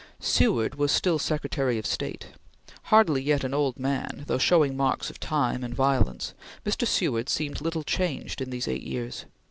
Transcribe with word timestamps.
Seward 0.19 0.73
was 0.79 0.91
still 0.91 1.19
Secretary 1.19 1.77
of 1.77 1.85
State. 1.85 2.29
Hardly 2.85 3.21
yet 3.21 3.43
an 3.43 3.53
old 3.53 3.77
man, 3.77 4.23
though 4.25 4.39
showing 4.39 4.75
marks 4.75 5.11
of 5.11 5.19
time 5.19 5.63
and 5.63 5.75
violence, 5.75 6.33
Mr. 6.65 6.87
Seward 6.87 7.29
seemed 7.29 7.61
little 7.61 7.83
changed 7.83 8.41
in 8.41 8.49
these 8.49 8.67
eight 8.67 8.81
years. 8.81 9.25